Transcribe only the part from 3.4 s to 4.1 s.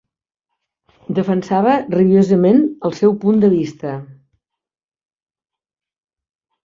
de vista.